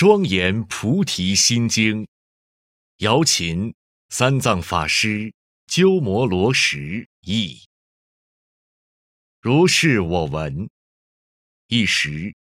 [0.00, 2.08] 庄严菩提心经，
[3.00, 3.74] 姚琴
[4.08, 5.34] 三藏法师
[5.66, 7.60] 鸠摩罗什译。
[9.42, 10.70] 如是我闻。
[11.66, 12.34] 一时，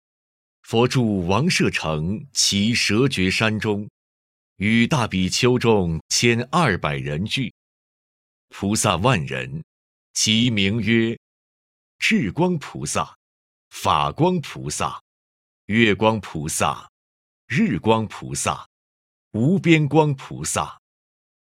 [0.62, 3.90] 佛住王舍城其蛇绝山中，
[4.59, 7.52] 与大比丘众千二百人聚，
[8.50, 9.64] 菩萨万人，
[10.14, 11.18] 其名曰
[11.98, 13.18] 智光菩萨、
[13.70, 15.02] 法光菩萨、
[15.66, 16.88] 月光菩萨。
[17.49, 18.69] 日光菩萨、
[19.33, 20.79] 无边光菩萨、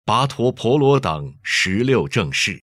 [0.05, 2.61] 跋陀婆罗等十六正士，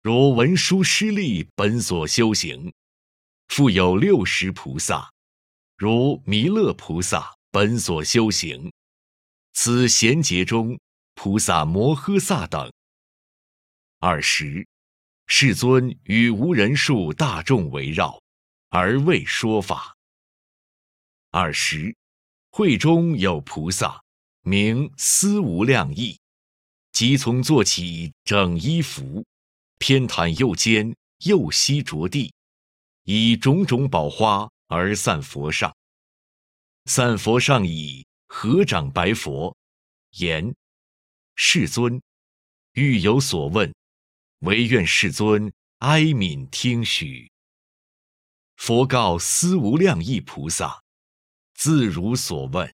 [0.00, 2.72] 如文殊师利本所修行，
[3.48, 5.12] 复有六十菩萨，
[5.76, 8.72] 如弥勒菩萨本所修行，
[9.52, 10.80] 此贤劫中
[11.14, 12.72] 菩萨摩诃萨等。
[13.98, 14.66] 二十，
[15.26, 18.18] 世尊与无人数大众围绕，
[18.70, 19.94] 而为说法。
[21.30, 21.94] 二十。
[22.56, 24.02] 会中有菩萨，
[24.40, 26.18] 名思无量意，
[26.90, 29.26] 即从坐起，整衣服，
[29.76, 32.32] 偏袒右肩，右膝着地，
[33.04, 35.76] 以种种宝花而散佛上。
[36.86, 39.54] 散佛上以合掌白佛，
[40.12, 40.54] 言
[41.36, 42.00] ：“世尊，
[42.72, 43.74] 欲有所问，
[44.38, 47.30] 唯愿世尊哀悯听许。”
[48.56, 50.85] 佛告思无量意菩萨。
[51.56, 52.72] 自如所问。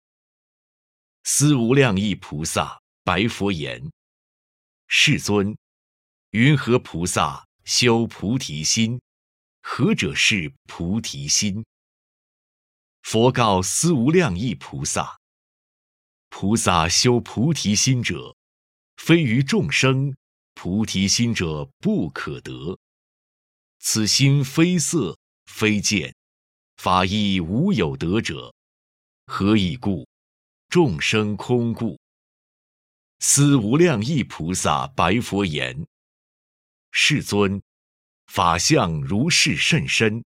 [1.23, 3.91] 思无量意菩萨白佛言
[4.88, 5.58] ：“世尊，
[6.31, 9.00] 云何菩萨修菩提心？
[9.61, 11.66] 何者是菩提心？”
[13.03, 15.19] 佛告思无量意菩萨
[16.30, 18.35] ：“菩萨修菩提心者，
[18.95, 20.16] 非于众生，
[20.53, 22.80] 菩提心者不可得。
[23.80, 26.16] 此心非色非见，
[26.77, 28.53] 法亦无有得者。”
[29.31, 30.08] 何以故？
[30.69, 31.99] 众生空故。
[33.19, 35.85] 思无量意菩萨白佛言
[36.91, 37.62] ：“世尊，
[38.25, 40.25] 法相如是甚深，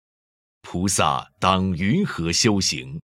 [0.62, 3.02] 菩萨当云何修行？”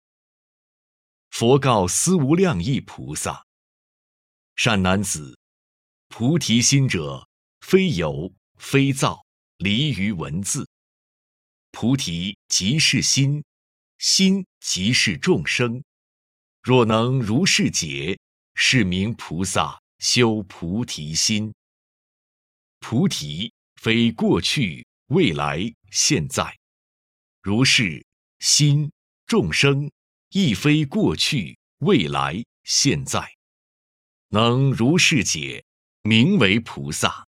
[1.29, 3.45] 佛告思无量意菩萨
[4.57, 5.37] ：“善男子，
[6.07, 9.23] 菩提心者，非有非造，
[9.57, 10.67] 离于文字。
[11.69, 13.43] 菩提即是心。”
[14.03, 15.81] 心即是众生，
[16.61, 18.19] 若能如是解，
[18.53, 21.53] 是名菩萨修菩提心。
[22.81, 26.53] 菩提非过去、未来、现在，
[27.41, 28.05] 如是
[28.39, 28.91] 心
[29.25, 29.89] 众生
[30.31, 33.33] 亦非过去、未来、现在，
[34.27, 35.63] 能如是解，
[36.01, 37.25] 名为菩萨。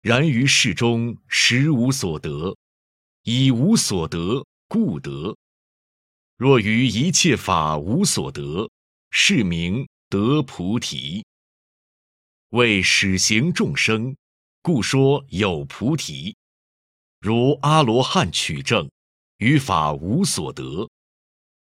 [0.00, 2.56] 然于世中实无所得，
[3.24, 5.36] 以无所得故得。
[6.36, 8.70] 若于一切法无所得，
[9.10, 11.24] 是名得菩提。
[12.50, 14.14] 为始行众生，
[14.60, 16.36] 故说有菩提。
[17.20, 18.90] 如阿罗汉取证，
[19.38, 20.90] 于法无所得，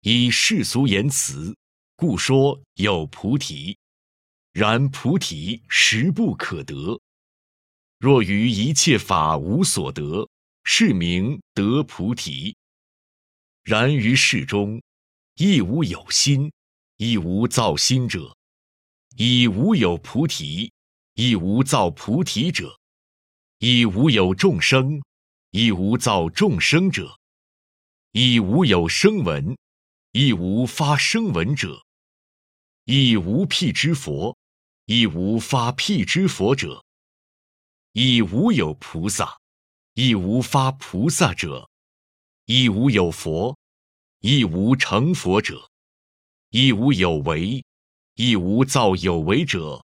[0.02, 1.58] 以世俗言辞，
[1.96, 3.76] 故说有菩提。
[4.54, 7.02] 然菩提实不可得。
[7.98, 10.30] 若于一切法无所得，
[10.64, 12.56] 是名得菩提。
[13.64, 14.82] 然于世中，
[15.36, 16.52] 亦无有心，
[16.98, 18.34] 亦无造心者；
[19.16, 20.72] 亦无有菩提，
[21.14, 22.76] 亦无造菩提者；
[23.60, 25.04] 亦无有众生，
[25.52, 27.18] 亦无造众生者；
[28.14, 29.56] 亦无有声闻，
[30.12, 31.84] 亦无发声闻者；
[32.86, 34.36] 亦无辟之佛，
[34.86, 36.82] 亦无发辟之佛者；
[37.92, 39.38] 亦无有菩萨，
[39.94, 41.71] 亦无发菩萨者。
[42.46, 43.58] 亦无有佛，
[44.20, 45.70] 亦无成佛者；
[46.50, 47.64] 亦无有为，
[48.16, 49.84] 亦无造有为者；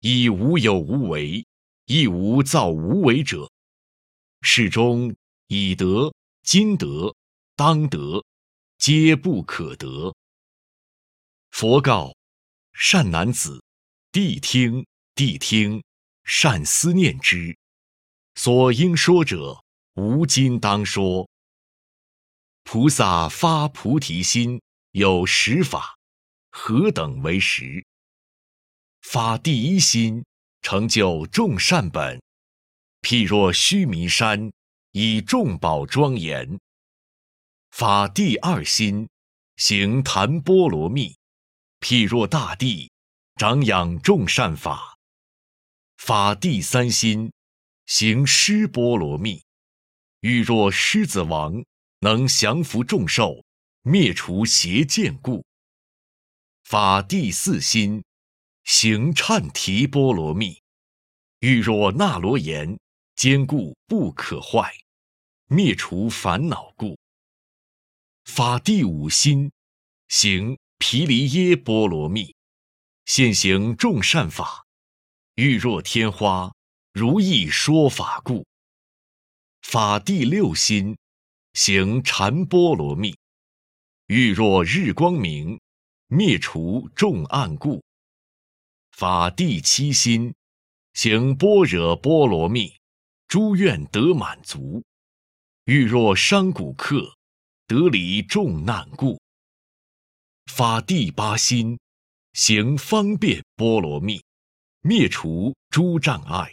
[0.00, 1.46] 亦无有无为，
[1.86, 3.50] 亦无造无为者。
[4.42, 5.14] 世中
[5.46, 7.14] 已得、今得、
[7.54, 8.24] 当得，
[8.76, 10.14] 皆不可得。
[11.50, 12.14] 佛告：
[12.72, 13.62] 善男子，
[14.12, 14.84] 谛听，
[15.14, 15.82] 谛听，
[16.24, 17.56] 善思念之。
[18.34, 19.62] 所应说者，
[19.94, 21.29] 吾今当说。
[22.72, 24.62] 菩萨发菩提心
[24.92, 25.96] 有十法，
[26.52, 27.84] 何等为十？
[29.02, 30.24] 发第一心，
[30.62, 32.22] 成就众善本，
[33.02, 34.52] 譬若须弥山，
[34.92, 36.60] 以众宝庄严；
[37.72, 39.08] 发第二心，
[39.56, 41.16] 行檀波罗蜜，
[41.80, 42.92] 譬若大地，
[43.34, 44.94] 长养众善法；
[45.96, 47.32] 发第三心，
[47.86, 49.42] 行施波罗蜜，
[50.20, 51.64] 欲若狮子王。
[52.00, 53.44] 能降伏众兽，
[53.82, 55.44] 灭除邪见故，
[56.64, 58.02] 法第四心，
[58.64, 60.62] 行忏提波罗蜜。
[61.40, 62.78] 欲若那罗延，
[63.16, 64.72] 坚固不可坏，
[65.46, 66.98] 灭除烦恼故。
[68.24, 69.52] 法第五心，
[70.08, 72.34] 行毗梨耶波罗蜜，
[73.04, 74.66] 现行众善法。
[75.34, 76.54] 欲若天花，
[76.92, 78.46] 如意说法故。
[79.62, 80.96] 法第六心，
[81.54, 83.16] 行禅波罗蜜。
[84.06, 85.60] 欲若日光明，
[86.08, 87.82] 灭除众暗故。
[88.90, 90.34] 法第七心，
[90.94, 92.74] 行般若波罗蜜，
[93.28, 94.82] 诸愿得满足。
[95.64, 97.16] 欲若山谷客，
[97.66, 99.20] 得离众难故。
[100.46, 101.78] 法第八心，
[102.32, 104.22] 行方便波罗蜜，
[104.82, 106.52] 灭除诸障碍。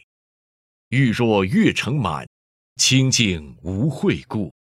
[0.89, 2.27] 欲若月成满，
[2.75, 4.53] 清净无秽故。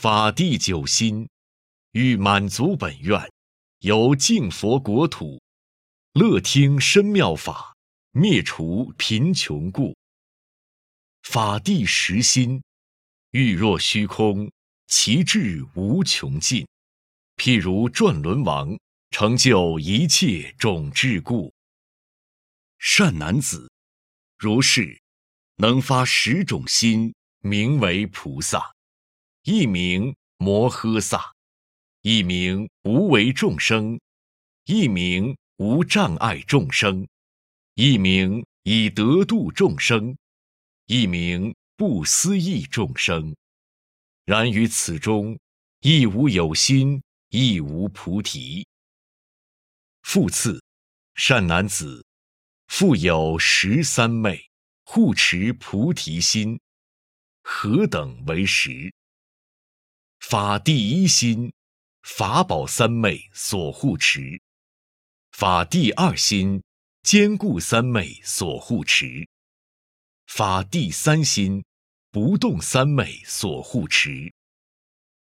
[0.00, 1.28] 法地九心。
[1.90, 3.20] 欲满足本愿，
[3.80, 5.42] 由净佛国土，
[6.12, 7.74] 乐听深妙法，
[8.12, 9.96] 灭除贫穷故。
[11.24, 12.62] 法地十心，
[13.32, 14.48] 欲若虚空，
[14.86, 16.64] 其智无穷尽，
[17.36, 18.78] 譬如转轮王，
[19.10, 21.52] 成就一切种智故。
[22.78, 23.68] 善男子，
[24.38, 25.02] 如是，
[25.56, 28.76] 能发十种心，名为菩萨，
[29.50, 31.32] 一名摩诃萨。
[32.02, 33.98] 一名无为众生，
[34.66, 37.08] 一名无障碍众生，
[37.72, 40.14] 一名以得度众生，
[40.84, 43.34] 一名不思议众生。
[44.26, 45.38] 然于此中，
[45.80, 48.66] 亦无有心，亦无菩提。
[50.02, 50.62] 复次，
[51.14, 52.04] 善男子，
[52.66, 54.50] 复有十三昧，
[54.84, 56.60] 护持菩提心，
[57.42, 58.92] 何等为十？
[60.20, 61.52] 法第一心。
[62.02, 64.40] 法宝三昧所护持，
[65.30, 66.62] 法第二心
[67.02, 69.28] 坚固三昧所护持，
[70.26, 71.62] 法第三心
[72.10, 74.32] 不动三昧所护持，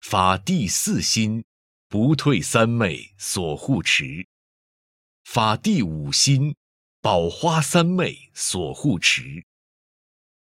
[0.00, 1.44] 法第四心
[1.88, 4.26] 不退三昧所护持，
[5.24, 6.56] 法第五心
[7.02, 9.44] 宝花三昧所护持，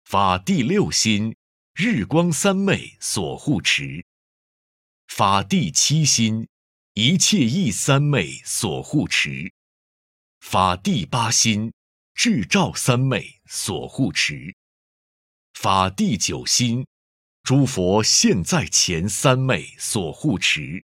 [0.05, 1.35] 法第六心
[1.73, 4.05] 日光三昧所护持。
[5.09, 6.47] 法第七心，
[6.93, 9.51] 一切意三昧所护持；
[10.39, 11.73] 法第八心，
[12.13, 14.53] 智照三昧所护持；
[15.53, 16.85] 法第九心，
[17.43, 20.83] 诸佛现在前三昧所护持；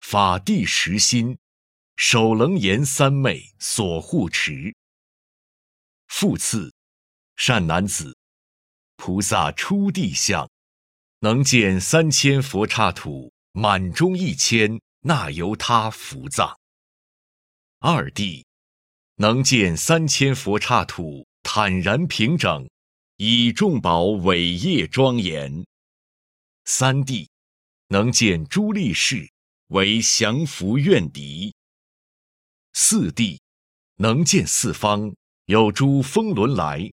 [0.00, 1.38] 法第十心，
[1.96, 4.74] 首楞严三昧所护持。
[6.08, 6.74] 复次，
[7.36, 8.18] 善男子，
[8.96, 10.50] 菩萨出地相。
[11.24, 16.58] 能见三千佛刹土满中一千那由他福藏。
[17.78, 18.44] 二地，
[19.14, 22.68] 能见三千佛刹土坦然平整，
[23.16, 25.64] 以众宝伟业庄严。
[26.66, 27.30] 三地，
[27.88, 29.32] 能见诸力士
[29.68, 31.54] 为降伏怨敌。
[32.74, 33.40] 四地，
[33.96, 35.14] 能见四方
[35.46, 36.92] 有诸风轮来，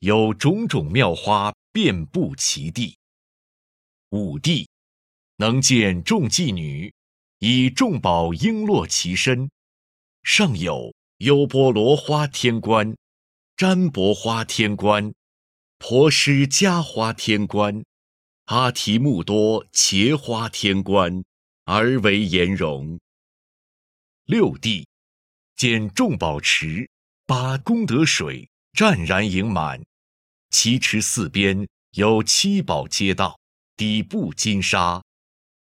[0.00, 2.97] 有种种妙花遍布其地。
[4.10, 4.66] 五帝
[5.36, 6.94] 能见众妓女，
[7.40, 9.50] 以众宝璎珞其身，
[10.22, 12.96] 上有优波罗花天冠、
[13.54, 15.12] 占卜花天冠、
[15.76, 17.84] 婆施迦花天冠、
[18.46, 21.22] 阿提木多茄花天冠，
[21.64, 22.98] 而为颜容。
[24.24, 24.88] 六帝
[25.54, 26.88] 见众宝池，
[27.26, 29.84] 八功德水湛然盈满，
[30.48, 33.37] 其池四边有七宝街道。
[33.78, 35.04] 底部金沙，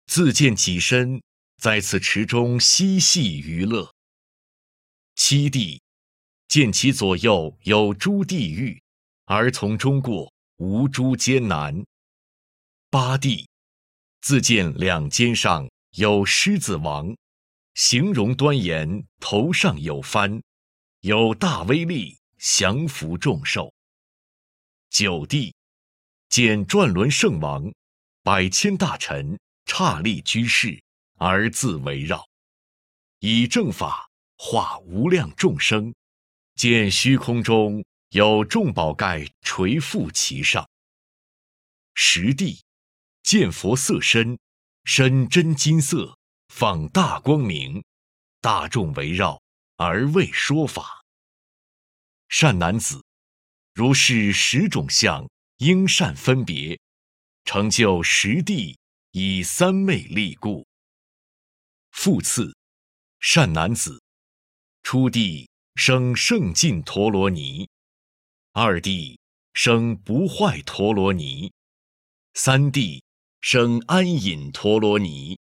[0.05, 1.21] 自见己身
[1.57, 3.93] 在此池中嬉戏娱乐。
[5.15, 5.81] 七弟
[6.47, 8.81] 见其左右有诸地狱，
[9.25, 11.83] 而从中过无诸艰难。
[12.89, 13.49] 八弟
[14.21, 17.13] 自见两肩上有狮子王，
[17.73, 20.41] 形容端严，头上有幡，
[21.01, 23.73] 有大威力，降服众兽。
[24.91, 25.53] 九弟
[26.29, 27.69] 见转轮圣王。
[28.27, 30.83] 百千大臣刹立居士，
[31.15, 32.27] 而自围绕，
[33.19, 35.95] 以正法化无量众生。
[36.55, 40.69] 见虚空中有众宝盖垂覆其上。
[41.93, 42.61] 十地
[43.23, 44.37] 见佛色身，
[44.83, 46.17] 身真金色，
[46.49, 47.81] 放大光明，
[48.41, 49.41] 大众围绕
[49.77, 51.05] 而为说法。
[52.27, 53.05] 善男子，
[53.73, 55.29] 如是十种相，
[55.59, 56.77] 应善分别。
[57.47, 58.77] 成就十地
[59.11, 60.67] 以三昧力故。
[61.91, 62.53] 复次，
[63.21, 64.03] 善男子，
[64.83, 67.69] 初地生圣尽陀罗尼，
[68.51, 69.17] 二地
[69.53, 71.53] 生不坏陀罗尼，
[72.33, 73.01] 三地
[73.39, 75.39] 生安隐陀罗尼，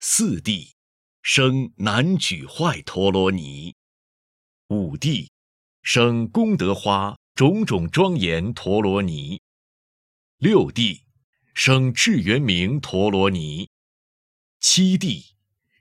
[0.00, 0.74] 四地
[1.22, 3.74] 生难举坏陀罗尼，
[4.68, 5.32] 五地
[5.82, 9.40] 生功德花种种庄严陀罗尼，
[10.36, 11.03] 六地
[11.54, 13.70] 生智元明陀罗尼，
[14.60, 15.34] 七地。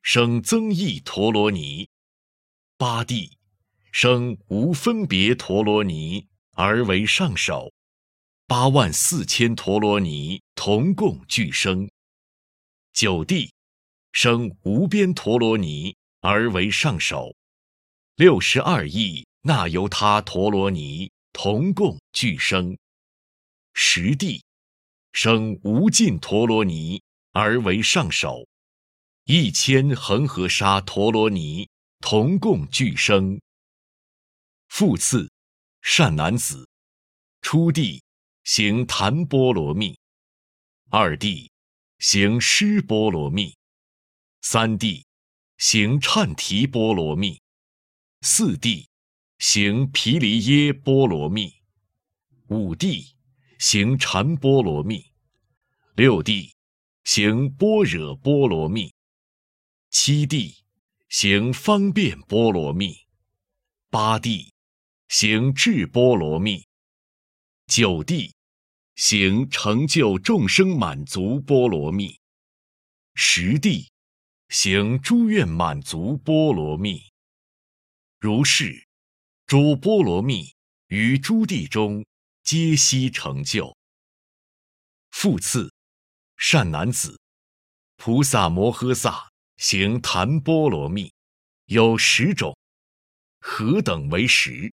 [0.06, 1.88] 生增益陀罗尼，
[2.78, 3.38] 八地
[3.94, 7.72] 生无分别陀罗尼而为上首，
[8.48, 11.90] 八万四千陀罗尼同共俱生。
[12.92, 13.54] 九地
[14.12, 17.34] 生无边陀罗尼而为上首，
[18.18, 22.78] 六十二亿那由他陀罗尼同共俱生。
[23.74, 24.44] 十地
[25.14, 27.02] 生无尽陀罗尼
[27.32, 28.48] 而为上首。
[29.26, 33.40] 一千恒河沙陀罗尼同共俱生。
[34.68, 35.32] 复次，
[35.82, 36.68] 善男子，
[37.42, 38.04] 初地
[38.44, 39.98] 行檀波罗蜜，
[40.90, 41.52] 二地
[42.00, 43.56] 行湿波罗蜜，
[44.42, 45.06] 三地
[45.58, 47.40] 行忏提波罗蜜，
[48.22, 48.90] 四地
[49.38, 51.54] 行毗梨耶波罗蜜，
[52.48, 53.16] 五地
[53.60, 55.12] 行禅波罗蜜，
[55.96, 56.56] 六地
[57.04, 58.94] 行般若波罗蜜。
[59.90, 60.58] 七地
[61.10, 63.06] 行方便波罗蜜，
[63.90, 64.52] 八地
[65.08, 66.66] 行智波罗蜜，
[67.68, 68.34] 九地
[68.96, 72.20] 行成就众生满足波罗蜜，
[73.14, 73.92] 十地
[74.50, 77.04] 行诸愿满足波罗蜜。
[78.20, 78.88] 如是，
[79.46, 80.56] 诸波罗蜜
[80.88, 82.04] 于诸地中
[82.44, 83.76] 皆悉成就。
[85.10, 85.74] 复次，
[86.38, 87.20] 善男子，
[87.98, 89.32] 菩萨摩诃萨。
[89.58, 91.14] 行檀波罗蜜，
[91.66, 92.58] 有十种，
[93.40, 94.74] 何等为十？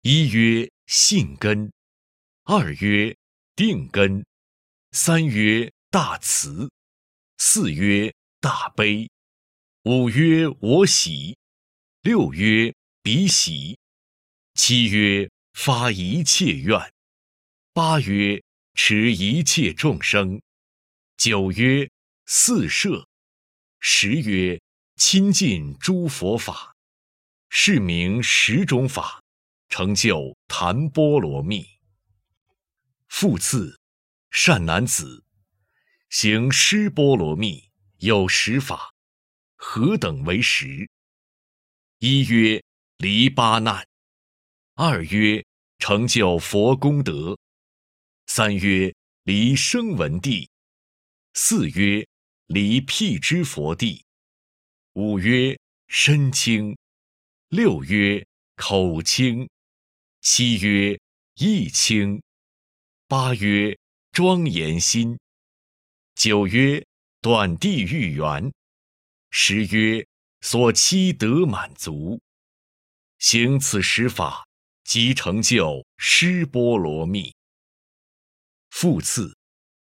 [0.00, 1.70] 一曰信根，
[2.44, 3.14] 二曰
[3.56, 4.24] 定根，
[4.92, 6.70] 三曰大慈，
[7.36, 9.10] 四曰大悲，
[9.82, 11.36] 五曰我喜，
[12.00, 13.76] 六曰彼喜，
[14.54, 16.92] 七曰发一切愿，
[17.72, 18.42] 八曰
[18.74, 20.42] 持一切众生，
[21.16, 21.88] 九曰
[22.26, 23.08] 四摄。
[23.78, 24.60] 十曰
[24.96, 26.74] 亲近诸佛法，
[27.48, 29.22] 是名十种法，
[29.68, 31.64] 成就檀波罗蜜。
[33.08, 33.78] 复次，
[34.32, 35.24] 善男子，
[36.10, 38.92] 行施波罗蜜有十法，
[39.54, 40.90] 何等为十？
[42.00, 42.62] 一曰
[42.98, 43.86] 离八难，
[44.74, 45.44] 二曰
[45.78, 47.38] 成就佛功德，
[48.26, 50.50] 三曰离声闻地，
[51.32, 52.06] 四曰。
[52.48, 54.04] 离辟支佛地，
[54.92, 56.76] 五曰身清，
[57.48, 59.48] 六曰口清，
[60.20, 61.00] 七曰
[61.36, 62.22] 意清，
[63.08, 63.78] 八曰
[64.12, 65.18] 庄严心，
[66.14, 66.86] 九曰
[67.22, 68.52] 断地狱缘，
[69.30, 70.06] 十曰
[70.42, 72.20] 所期得满足。
[73.18, 74.46] 行此十法，
[74.84, 77.34] 即成就施波罗蜜。
[78.70, 79.36] 复次，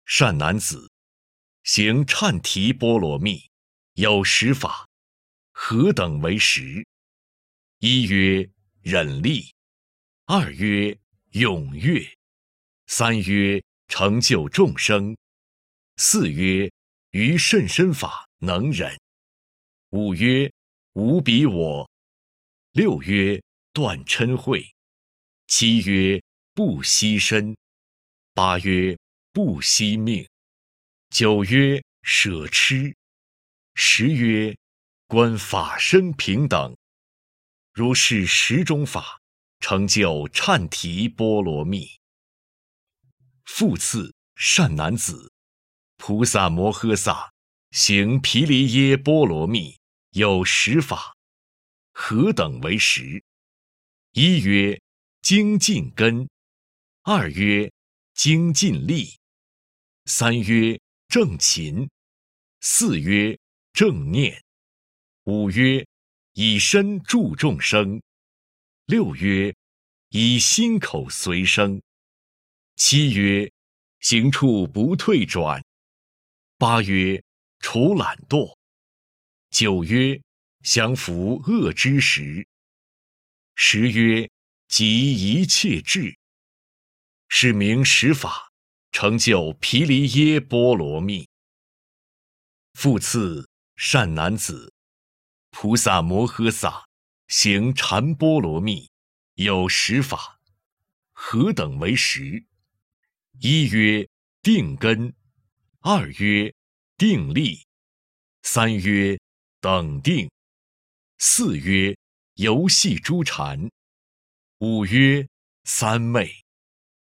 [0.06, 0.90] 善男子。
[1.64, 3.50] 行忏提波罗蜜，
[3.94, 4.86] 有十法，
[5.52, 6.86] 何等为十？
[7.78, 8.50] 一曰
[8.82, 9.54] 忍力，
[10.26, 10.98] 二曰
[11.32, 12.06] 踊跃，
[12.86, 15.16] 三曰成就众生，
[15.96, 16.70] 四曰
[17.12, 19.00] 于甚深法能忍，
[19.90, 20.52] 五曰
[20.92, 21.90] 无比我，
[22.72, 23.42] 六曰
[23.74, 24.72] 断嗔恚，
[25.48, 26.22] 七曰
[26.54, 27.56] 不惜身，
[28.32, 28.96] 八曰
[29.32, 30.24] 不惜命。
[31.10, 32.94] 九曰舍痴，
[33.74, 34.56] 十曰
[35.08, 36.76] 观法身平等。
[37.72, 39.20] 如是十种法，
[39.58, 41.98] 成就忏提波罗蜜。
[43.44, 45.32] 复次，善男子，
[45.96, 47.32] 菩萨摩诃萨
[47.72, 49.76] 行毗梨耶波罗蜜
[50.10, 51.16] 有十法，
[51.92, 53.20] 何等为十？
[54.16, 54.80] 一曰
[55.22, 56.28] 精进根，
[57.02, 57.72] 二曰
[58.14, 59.18] 精进力，
[60.04, 60.80] 三曰。
[61.08, 61.88] 正勤，
[62.60, 63.38] 四曰
[63.72, 64.42] 正念，
[65.24, 65.86] 五曰
[66.32, 68.02] 以身助众生，
[68.86, 69.54] 六曰
[70.08, 71.80] 以心口随生，
[72.74, 73.52] 七曰
[74.00, 75.64] 行处不退转，
[76.56, 77.22] 八曰
[77.60, 78.56] 除懒惰，
[79.50, 80.20] 九曰
[80.64, 82.44] 降伏恶之时，
[83.54, 84.30] 十曰
[84.68, 86.18] 集一切智，
[87.28, 88.50] 是名十法。
[88.90, 91.28] 成就毗梨耶波罗蜜。
[92.74, 94.72] 复次，善男子，
[95.50, 96.86] 菩萨摩诃萨
[97.26, 98.88] 行禅波罗蜜，
[99.34, 100.38] 有十法，
[101.12, 102.44] 何等为十？
[103.40, 104.08] 一曰
[104.42, 105.12] 定根，
[105.80, 106.54] 二曰
[106.96, 107.66] 定力，
[108.42, 109.18] 三曰
[109.60, 110.30] 等定，
[111.18, 111.96] 四曰
[112.34, 113.70] 游戏诸禅，
[114.58, 115.28] 五曰
[115.62, 116.44] 三昧，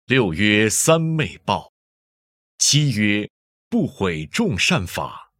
[0.05, 1.73] 六曰三昧报，
[2.59, 3.27] 七曰
[3.67, 5.31] 不毁众善法，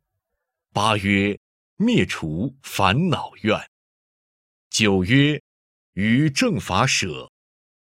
[0.74, 1.40] 八曰
[1.76, 3.70] 灭除烦恼怨，
[4.72, 5.40] 九曰
[5.94, 7.32] 于正法舍，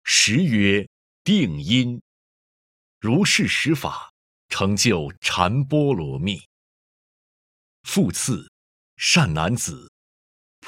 [0.02, 0.88] 十曰
[1.22, 2.02] 定因。
[2.98, 4.12] 如是十法，
[4.48, 6.42] 成就禅波罗蜜。
[7.84, 8.50] 复次，
[8.96, 9.88] 善男子，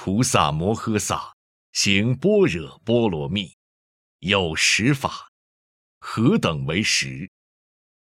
[0.03, 1.37] 菩萨摩诃萨
[1.73, 3.55] 行般若波罗蜜，
[4.21, 5.31] 有十法，
[5.99, 7.31] 何等为十？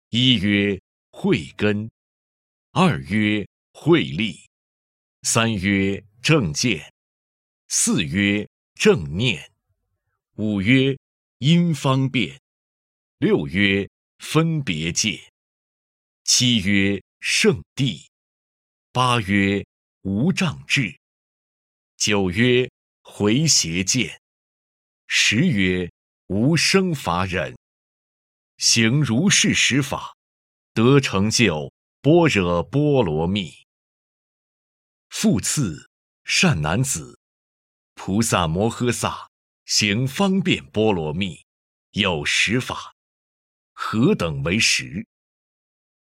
[0.10, 1.90] 一曰慧根，
[2.70, 4.48] 二曰慧力，
[5.24, 6.94] 三曰正见，
[7.68, 9.52] 四曰正念，
[10.36, 10.96] 五曰
[11.40, 12.40] 因方便，
[13.18, 13.90] 六曰。
[14.20, 15.20] 分别界，
[16.24, 18.08] 七曰圣地，
[18.92, 19.66] 八曰
[20.04, 21.01] 无障智，
[22.04, 22.68] 九曰
[23.04, 24.20] 回邪见，
[25.06, 25.92] 十曰
[26.26, 27.56] 无生法忍。
[28.58, 30.16] 行如是十法，
[30.74, 33.54] 得成就般若波罗蜜。
[35.10, 35.92] 复次，
[36.24, 37.20] 善男子，
[37.94, 39.30] 菩萨摩诃萨
[39.66, 41.46] 行方便波罗蜜，
[41.92, 42.96] 有十法。
[43.74, 45.06] 何等为十？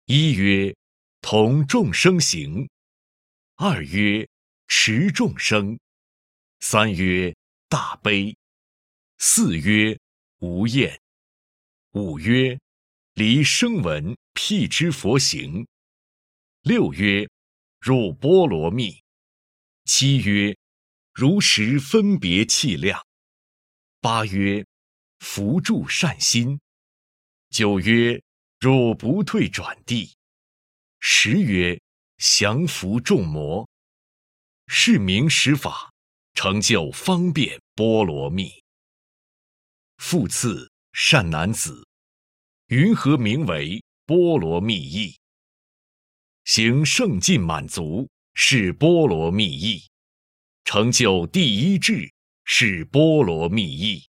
[0.05, 0.75] 一曰
[1.22, 2.67] 同众生行，
[3.58, 4.27] 二曰
[4.67, 5.79] 持众生，
[6.63, 7.36] 三曰
[7.70, 8.38] 大悲，
[9.18, 10.00] 四曰
[10.38, 11.01] 无厌，
[11.94, 12.60] 五曰
[13.15, 15.68] 离声闻辟支佛行，
[16.62, 17.27] 六曰
[17.80, 19.03] 入波罗蜜，
[19.86, 20.56] 七曰
[21.12, 23.03] 如实分别气量，
[24.00, 24.64] 八曰
[25.18, 26.62] 扶助善心。
[27.50, 28.22] 九曰
[28.59, 30.16] 若不退转地，
[31.00, 31.81] 十曰
[32.18, 33.68] 降伏众魔，
[34.68, 35.91] 是名十法，
[36.33, 38.51] 成就方便波罗蜜。
[39.98, 41.87] 复次，善男子，
[42.67, 45.17] 云何名为波罗蜜意？
[46.46, 49.83] 行圣尽满足是波罗蜜意，
[50.63, 52.11] 成就第一智
[52.46, 54.07] 是波罗蜜意，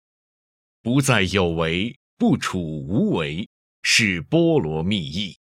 [0.82, 1.96] 不再有为。
[2.20, 3.48] 不处无为
[3.82, 5.38] 是波罗蜜意，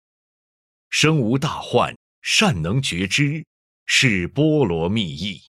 [0.89, 3.45] 生无大患，善能觉知
[3.85, 5.39] 是波罗蜜意，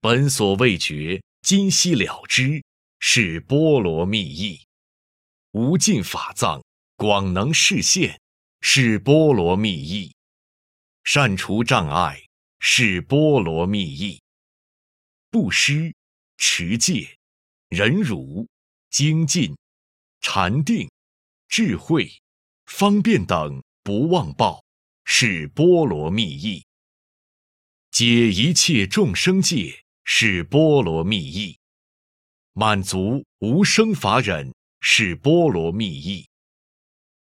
[0.00, 2.62] 本所未觉，今悉了之
[2.98, 4.60] 是波罗蜜意，
[5.52, 6.64] 无尽法藏，
[6.96, 8.20] 广能示现
[8.60, 10.14] 是波罗蜜意，
[11.04, 12.22] 善除障碍
[12.58, 14.22] 是波罗蜜意，
[15.30, 15.94] 布施、
[16.36, 17.16] 持戒、
[17.68, 18.48] 忍辱、
[18.90, 19.56] 精进。
[20.22, 20.90] 禅定、
[21.48, 22.12] 智慧、
[22.66, 24.62] 方便等不忘报，
[25.06, 26.62] 是波罗蜜意；
[27.90, 31.56] 解一切众生界，是波罗蜜意；
[32.52, 36.26] 满足无生法忍，是波罗蜜意；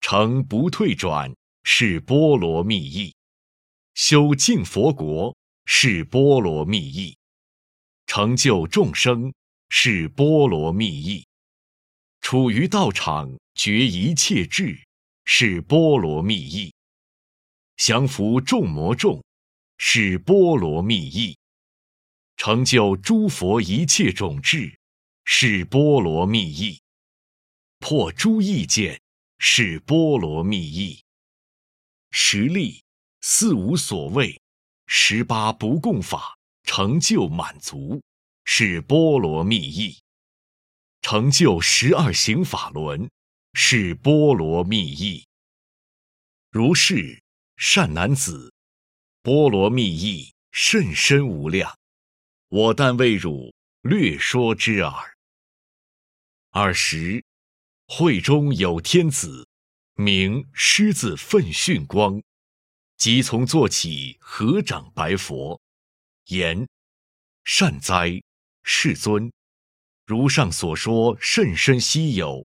[0.00, 3.14] 成不退转，是波罗蜜意；
[3.94, 7.16] 修净佛国，是波罗蜜意；
[8.06, 9.32] 成就众生，
[9.70, 11.26] 是波罗蜜意。
[12.20, 14.78] 处于道场觉一切智，
[15.24, 16.72] 是波罗蜜意；
[17.76, 19.22] 降伏众魔众，
[19.78, 21.36] 是波罗蜜意；
[22.36, 24.78] 成就诸佛一切种智，
[25.24, 26.80] 是波罗蜜意；
[27.78, 29.00] 破诸意见，
[29.38, 31.02] 是波罗蜜意；
[32.10, 32.82] 实力
[33.20, 34.40] 四无所谓，
[34.86, 38.02] 十八不共法，成就满足，
[38.44, 39.98] 是波罗蜜意。
[41.00, 43.10] 成就十二行法轮，
[43.52, 45.26] 是波罗蜜意。
[46.50, 47.22] 如是
[47.56, 48.52] 善男子，
[49.22, 51.78] 波罗蜜意甚深无量，
[52.56, 55.16] 我但为汝略说之耳。
[56.50, 57.24] 二十，
[57.88, 59.48] 会中有天子，
[59.94, 62.22] 名狮子奋训光，
[62.96, 65.60] 即从坐起，合掌白佛，
[66.26, 66.68] 言：
[67.42, 68.22] 善哉，
[68.62, 69.32] 世尊。
[70.06, 72.46] 如上所说甚深稀有，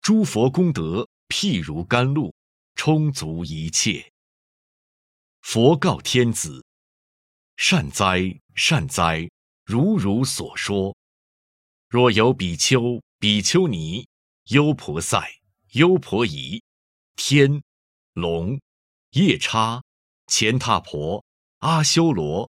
[0.00, 2.32] 诸佛功德譬如甘露，
[2.76, 4.12] 充足一切。
[5.40, 6.64] 佛告天子：
[7.56, 9.28] 善哉，善哉！
[9.70, 10.96] 如汝所说，
[11.88, 14.08] 若有比丘、比丘尼、
[14.48, 15.22] 优婆塞、
[15.74, 16.60] 优婆夷、
[17.14, 17.62] 天、
[18.14, 18.60] 龙、
[19.12, 19.80] 夜叉、
[20.26, 21.24] 乾闼婆、
[21.60, 22.50] 阿修罗、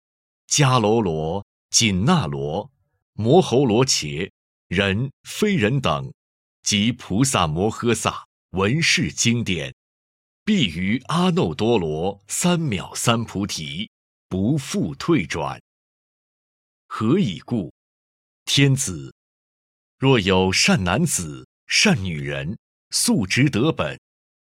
[0.50, 2.72] 迦楼罗、紧那罗、
[3.14, 4.32] 摩喉罗伽、
[4.68, 6.12] 人、非人等，
[6.64, 9.76] 及菩萨摩诃萨闻是经典，
[10.44, 13.92] 必于阿耨多罗三藐三菩提，
[14.28, 15.62] 不复退转。
[16.96, 17.74] 何以故？
[18.46, 19.16] 天子，
[19.98, 22.56] 若有善男子、善女人，
[22.92, 24.00] 素直得本，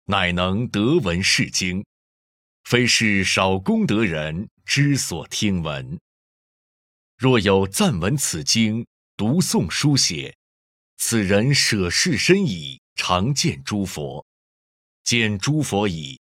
[0.07, 1.85] 乃能得闻是经。
[2.65, 6.01] 非是少功德人之所听闻。
[7.19, 10.35] 若有赞闻此经，读诵书写，
[10.97, 14.25] 此人舍世身矣，常见诸佛。
[15.05, 16.19] 见诸佛矣，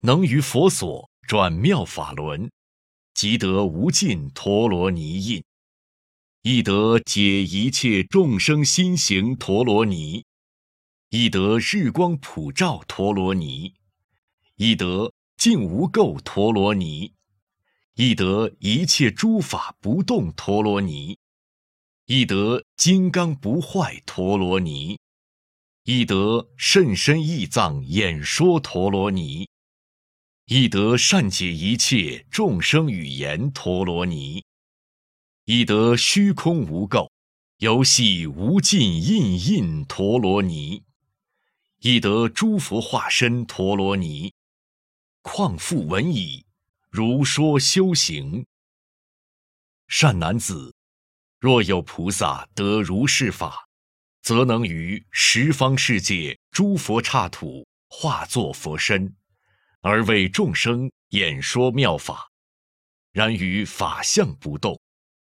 [0.00, 2.50] 能于佛所转妙法轮，
[3.14, 5.42] 即得无尽陀罗尼印，
[6.42, 10.24] 亦得解一切众生心行陀罗尼，
[11.10, 13.74] 亦得日光普照陀罗尼，
[14.56, 15.12] 亦得。
[15.40, 17.14] 净无垢陀罗尼，
[17.94, 21.16] 亦得一切诸法不动陀罗尼，
[22.04, 24.98] 亦得金刚不坏陀罗尼，
[25.84, 29.48] 亦得甚深意藏演说陀罗尼，
[30.44, 34.44] 亦得善解一切众生语言陀罗尼，
[35.52, 37.10] 以得虚空无垢
[37.58, 40.84] 游戏无尽印印陀罗尼，
[41.80, 44.32] 以得诸佛化身陀罗尼。
[45.22, 46.46] 况复闻矣，
[46.88, 48.46] 如说修行。
[49.88, 50.72] 善男子，
[51.40, 53.66] 若有菩萨得如是法，
[54.22, 59.16] 则能于十方世界诸佛刹土化作佛身，
[59.80, 62.30] 而为众生演说妙法。
[63.10, 64.79] 然于法相不动，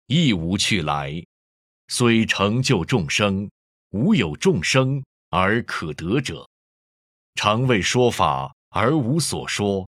[0.08, 1.24] 亦无去来，
[1.86, 3.48] 虽成就众生，
[3.90, 6.46] 无有众生而可得者。
[7.36, 8.52] 常为说法。
[8.70, 9.88] 而无所说，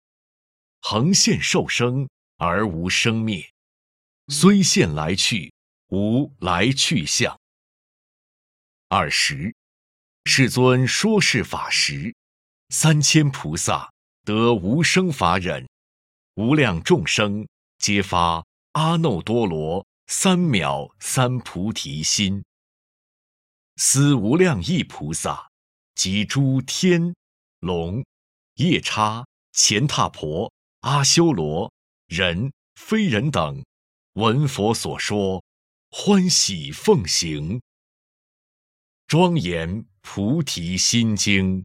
[0.79, 3.45] 恒现受生而无生灭，
[4.29, 5.53] 虽现来去，
[5.89, 7.37] 无来去相。
[8.87, 9.53] 二十，
[10.23, 12.15] 世尊说是法时，
[12.69, 13.91] 三千菩萨
[14.23, 15.67] 得无生法忍，
[16.35, 17.45] 无量众生
[17.79, 22.43] 皆发阿耨多罗三藐三菩提心。
[23.75, 25.51] 思无量亿菩萨
[25.93, 27.15] 及诸天
[27.59, 28.03] 龙。
[28.55, 31.71] 夜叉、乾闼婆、阿修罗、
[32.07, 33.63] 人、非人等，
[34.13, 35.43] 闻佛所说，
[35.91, 37.61] 欢喜奉行。
[39.05, 41.63] 庄严菩提心经。